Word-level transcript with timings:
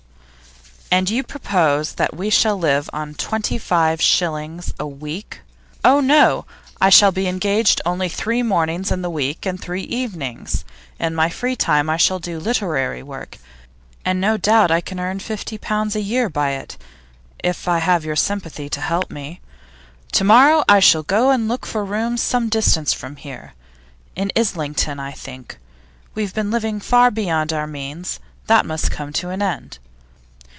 'And 0.93 1.09
you 1.09 1.23
propose 1.23 1.93
that 1.93 2.13
we 2.17 2.29
shall 2.29 2.57
live 2.57 2.89
on 2.91 3.13
twenty 3.13 3.57
five 3.57 4.01
shillings 4.01 4.73
a 4.77 4.85
week?' 4.85 5.39
'Oh 5.85 6.01
no! 6.01 6.45
I 6.81 6.89
shall 6.89 7.13
be 7.13 7.29
engaged 7.29 7.79
only 7.85 8.09
three 8.09 8.43
mornings 8.43 8.91
in 8.91 9.01
the 9.01 9.09
week 9.09 9.45
and 9.45 9.57
three 9.57 9.83
evenings. 9.83 10.65
In 10.99 11.15
my 11.15 11.29
free 11.29 11.55
time 11.55 11.89
I 11.89 11.95
shall 11.95 12.19
do 12.19 12.41
literary 12.41 13.01
work, 13.01 13.37
and 14.03 14.19
no 14.19 14.35
doubt 14.35 14.69
I 14.69 14.81
can 14.81 14.99
earn 14.99 15.19
fifty 15.19 15.57
pounds 15.57 15.95
a 15.95 16.01
year 16.01 16.27
by 16.27 16.51
it 16.51 16.75
if 17.41 17.69
I 17.69 17.77
have 17.79 18.03
your 18.03 18.17
sympathy 18.17 18.67
to 18.67 18.81
help 18.81 19.09
me. 19.09 19.39
To 20.11 20.25
morrow 20.25 20.61
I 20.67 20.81
shall 20.81 21.03
go 21.03 21.31
and 21.31 21.47
look 21.47 21.65
for 21.65 21.85
rooms 21.85 22.21
some 22.21 22.49
distance 22.49 22.91
from 22.91 23.15
here; 23.15 23.53
in 24.17 24.29
Islington, 24.35 24.99
I 24.99 25.13
think. 25.13 25.57
We 26.15 26.23
have 26.23 26.33
been 26.35 26.51
living 26.51 26.81
far 26.81 27.11
beyond 27.11 27.53
our 27.53 27.65
means; 27.65 28.19
that 28.47 28.65
must 28.65 28.91
come 28.91 29.13
to 29.13 29.29
an 29.29 29.41
end. 29.41 29.77